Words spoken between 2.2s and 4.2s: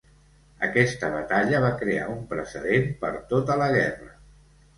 precedent per tota la guerra.